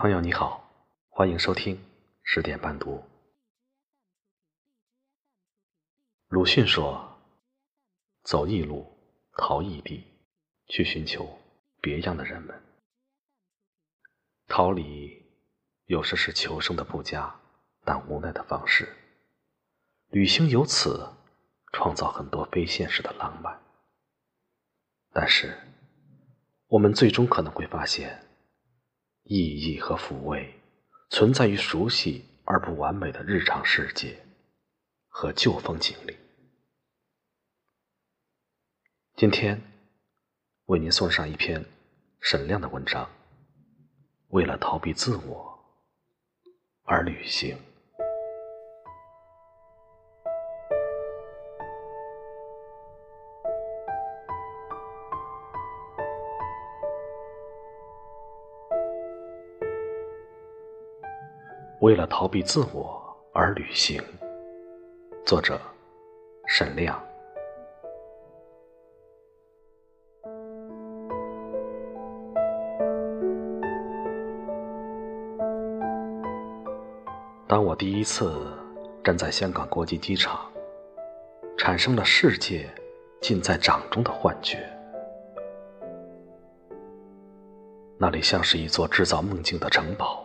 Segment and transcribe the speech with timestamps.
[0.00, 0.70] 朋友你好，
[1.08, 1.76] 欢迎收听
[2.22, 3.02] 十点半读。
[6.28, 7.18] 鲁迅说
[8.22, 8.86] ：“走异路，
[9.32, 10.04] 逃异地，
[10.68, 11.40] 去寻求
[11.80, 12.62] 别样的人们。
[14.46, 15.20] 逃离
[15.86, 17.34] 有时是求生的不佳
[17.84, 18.94] 但无奈的方式。
[20.10, 21.12] 旅行由此
[21.72, 23.60] 创造很多非现实的浪漫。
[25.12, 25.58] 但是，
[26.68, 28.24] 我们最终可能会发现。”
[29.28, 30.58] 意义和抚慰
[31.10, 34.18] 存在于熟悉而不完美的日常世界
[35.06, 36.16] 和旧风景里。
[39.14, 39.60] 今天
[40.64, 41.62] 为您送上一篇
[42.20, 43.10] 沈亮的文章：
[44.28, 45.58] 为了逃避自我
[46.84, 47.67] 而旅行。
[61.80, 63.00] 为了逃避自我
[63.32, 64.02] 而旅行。
[65.24, 65.56] 作者：
[66.46, 67.00] 沈亮。
[77.46, 78.34] 当我第一次
[79.04, 80.50] 站在香港国际机场，
[81.56, 82.68] 产生了世界
[83.20, 84.68] 尽在掌中的幻觉。
[87.96, 90.17] 那里像是一座制造梦境的城堡。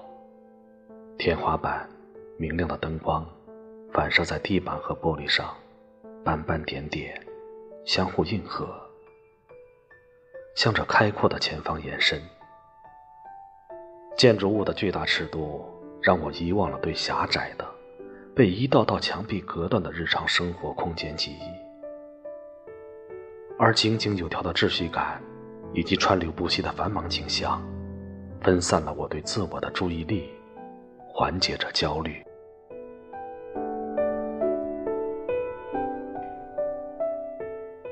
[1.24, 1.88] 天花板
[2.36, 3.26] 明亮的灯光
[3.94, 5.56] 反射在地板和玻璃上，
[6.22, 7.18] 斑斑点点，
[7.86, 8.68] 相互应和，
[10.54, 12.22] 向着开阔的前方延伸。
[14.18, 15.64] 建筑物的巨大尺度
[16.02, 17.66] 让我遗忘了对狭窄的、
[18.36, 21.48] 被一道道墙壁隔断的日常生活空间记忆，
[23.58, 25.24] 而井井有条的秩序感
[25.72, 27.66] 以及川流不息的繁忙景象，
[28.42, 30.30] 分散了我对自我的注意力。
[31.16, 32.26] 缓解着焦虑。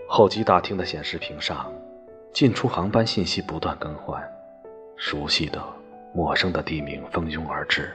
[0.09, 1.72] 候机大厅的显示屏上，
[2.34, 4.22] 进出航班信息不断更换，
[4.97, 5.63] 熟悉的、
[6.16, 7.94] 陌生的地名蜂拥而至，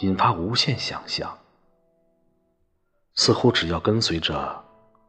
[0.00, 1.32] 引发无限想象。
[3.14, 4.62] 似乎只要跟随着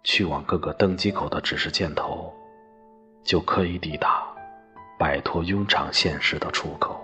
[0.03, 2.31] 去往各个登机口的指示箭头，
[3.23, 4.23] 就可以抵达
[4.99, 7.03] 摆脱庸常现实的出口。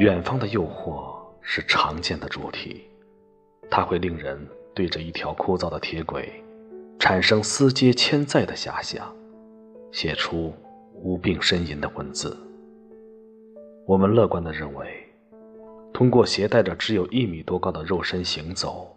[0.00, 2.88] 远方的诱惑是常见的主题，
[3.70, 6.42] 它会令人对着一条枯燥的铁轨
[6.98, 9.14] 产生思接千载的遐想，
[9.92, 10.54] 写出
[10.94, 12.34] 无病呻吟的文字。
[13.86, 15.06] 我们乐观地认为，
[15.92, 18.96] 通过携带着只有一米多高的肉身行走，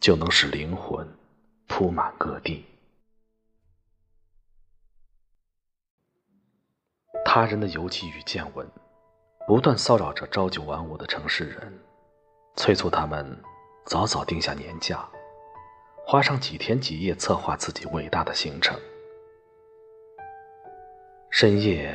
[0.00, 1.06] 就能使灵魂
[1.68, 2.64] 铺满各地。
[7.24, 8.68] 他人的游记与见闻。
[9.46, 11.78] 不断骚扰着朝九晚五的城市人，
[12.56, 13.38] 催促他们
[13.84, 15.06] 早早定下年假，
[16.06, 18.74] 花上几天几夜策划自己伟大的行程。
[21.28, 21.94] 深夜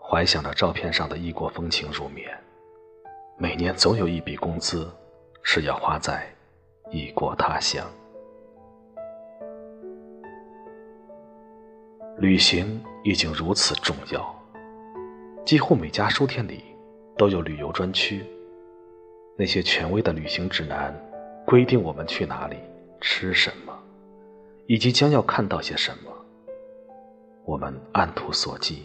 [0.00, 2.28] 怀想着照片上的异国风情入眠，
[3.38, 4.90] 每年总有一笔工资
[5.44, 6.28] 是要花在
[6.90, 7.86] 异国他乡。
[12.18, 14.34] 旅行已经如此重要，
[15.46, 16.64] 几乎每家书店里。
[17.20, 18.24] 都有旅游专区，
[19.36, 20.98] 那些权威的旅行指南
[21.44, 22.56] 规定我们去哪里、
[22.98, 23.78] 吃什么，
[24.66, 26.10] 以及将要看到些什么。
[27.44, 28.78] 我们按图索骥，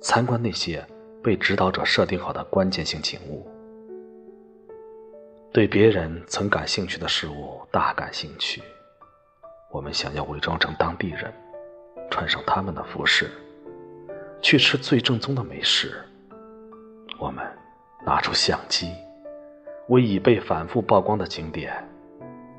[0.00, 0.82] 参观那些
[1.22, 3.46] 被指导者设定好的关键性景物，
[5.52, 8.62] 对别人曾感兴趣的事物大感兴趣。
[9.70, 11.30] 我们想要伪装成当地人，
[12.10, 13.30] 穿上他们的服饰，
[14.40, 16.02] 去吃最正宗的美食。
[17.18, 17.46] 我们。
[18.04, 18.92] 拿出相机，
[19.88, 21.72] 为已被反复曝光的景点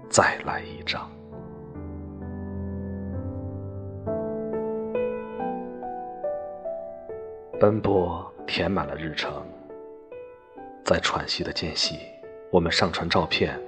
[0.09, 1.09] 再来一张。
[7.59, 9.44] 奔波填满了日程，
[10.83, 12.00] 在喘息的间隙，
[12.51, 13.59] 我们上传照片，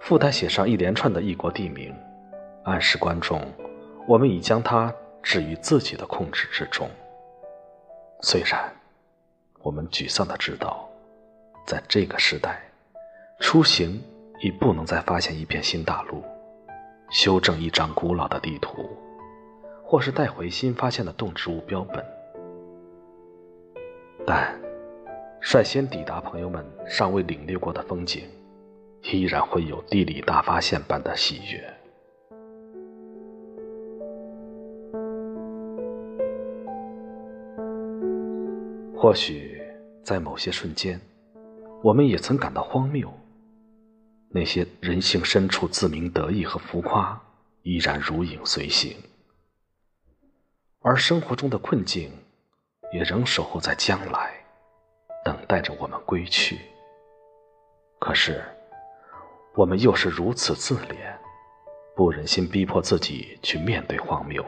[0.00, 1.94] 附带写上一连串的异国地名，
[2.64, 3.40] 暗示观众，
[4.06, 6.88] 我们已将它置于自己的控制之中。
[8.20, 8.72] 虽然
[9.62, 10.88] 我们沮丧的知道。
[11.66, 12.60] 在这个时代，
[13.40, 14.02] 出行
[14.40, 16.22] 已不能再发现一片新大陆，
[17.10, 18.86] 修正一张古老的地图，
[19.82, 22.04] 或是带回新发现的动植物标本。
[24.26, 24.54] 但
[25.40, 28.28] 率先抵达朋友们尚未领略过的风景，
[29.02, 31.74] 依然会有地理大发现般的喜悦。
[38.94, 39.62] 或许
[40.02, 41.00] 在某些瞬间。
[41.84, 43.12] 我们也曾感到荒谬。
[44.30, 47.20] 那些人性深处自鸣得意和浮夸，
[47.60, 48.96] 依然如影随形，
[50.80, 52.10] 而生活中的困境，
[52.90, 54.32] 也仍守候在将来，
[55.26, 56.58] 等待着我们归去。
[58.00, 58.42] 可是，
[59.54, 61.14] 我们又是如此自怜，
[61.94, 64.42] 不忍心逼迫自己去面对荒谬，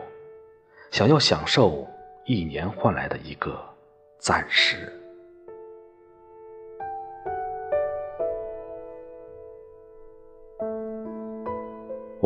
[0.90, 1.86] 想要享受
[2.24, 3.62] 一年换来的一个
[4.18, 4.90] 暂时。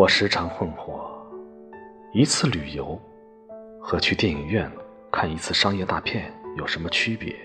[0.01, 1.11] 我时常困惑，
[2.15, 2.99] 一次旅游
[3.79, 4.73] 和去电影院
[5.13, 7.37] 看一次商业大片有什么区别？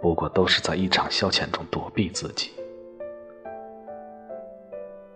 [0.00, 2.52] 不过都是在一场消遣中躲避自己。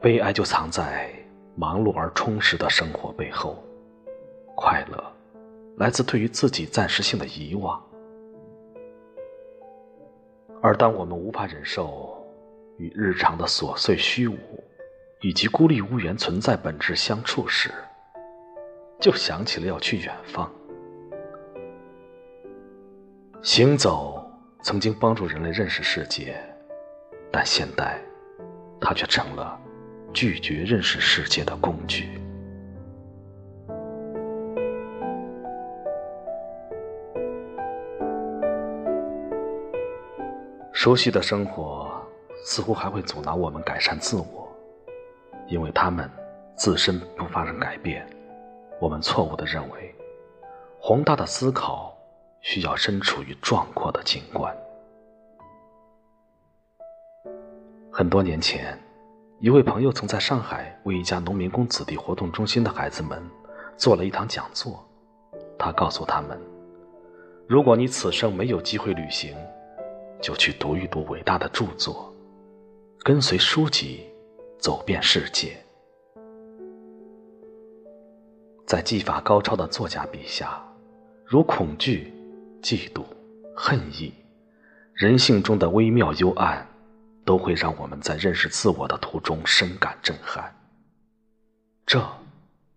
[0.00, 1.08] 悲哀就藏在
[1.54, 3.62] 忙碌而充实的生活背后，
[4.56, 5.00] 快乐
[5.76, 7.80] 来自对于自己暂时性的遗忘。
[10.60, 12.20] 而当我们无法忍受
[12.78, 14.36] 与日常的琐碎虚无，
[15.22, 17.70] 以及孤立无援存在本质相处时，
[18.99, 20.50] 就想起了要去远方。
[23.43, 24.26] 行走
[24.62, 26.43] 曾经帮助人类认识世界，
[27.31, 28.00] 但现代，
[28.81, 29.61] 它却成了
[30.11, 32.19] 拒绝认识世界的工具。
[40.73, 41.90] 熟悉的生活
[42.43, 44.50] 似乎还会阻挠我们改善自我。
[45.50, 46.08] 因为他们
[46.55, 48.08] 自身不发生改变，
[48.81, 49.94] 我们错误地认为，
[50.79, 51.93] 宏大的思考
[52.41, 54.56] 需要身处于壮阔的景观。
[57.91, 58.79] 很多年前，
[59.41, 63.20] 一位朋友曾在上海为一家农民工子弟活动中心的孩子们
[63.76, 64.82] 做了一堂讲座。
[65.58, 66.41] 他告诉他们
[67.49, 69.37] ：“如果你此生没有机会旅行，
[70.23, 72.14] 就去读一读伟大的著作，
[73.02, 74.06] 跟随书籍。”
[74.60, 75.56] 走遍世界，
[78.66, 80.62] 在技法高超的作家笔下，
[81.24, 82.12] 如恐惧、
[82.60, 83.02] 嫉妒、
[83.56, 84.12] 恨意，
[84.92, 86.66] 人性中的微妙幽暗，
[87.24, 90.54] 都会让我们在认识自我的途中深感震撼。
[91.86, 92.06] 这，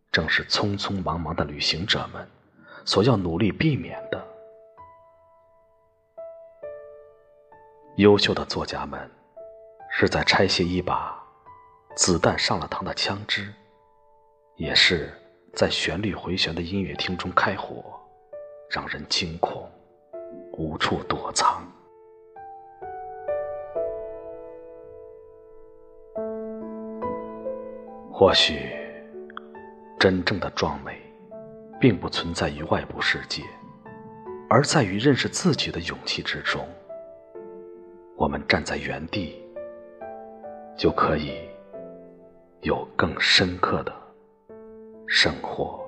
[0.10, 2.26] 正是匆匆忙忙的旅行者们
[2.86, 4.26] 所要努力避免的。
[7.98, 9.12] 优秀的作家们，
[9.92, 11.22] 是在拆卸一把。
[11.96, 13.54] 子弹上了膛的枪支，
[14.56, 15.14] 也是
[15.54, 17.84] 在旋律回旋的音乐厅中开火，
[18.68, 19.70] 让人惊恐，
[20.54, 21.64] 无处躲藏。
[28.12, 28.72] 或许，
[30.00, 31.00] 真正的壮美，
[31.80, 33.44] 并不存在于外部世界，
[34.50, 36.68] 而在于认识自己的勇气之中。
[38.16, 39.40] 我们站在原地，
[40.76, 41.53] 就可以。
[42.64, 43.94] 有更深刻的
[45.06, 45.83] 生活。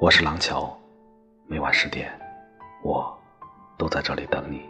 [0.00, 0.78] 我是廊桥，
[1.48, 2.08] 每晚十点，
[2.84, 3.12] 我
[3.76, 4.62] 都在这里等你。